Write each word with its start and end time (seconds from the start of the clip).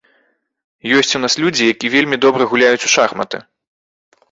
Ёсць 0.99 1.17
у 1.19 1.21
нас 1.23 1.33
людзі, 1.43 1.69
які 1.73 1.93
вельмі 1.97 2.21
добра 2.25 2.49
гуляюць 2.55 2.85
у 2.91 2.93
шахматы. 2.97 3.37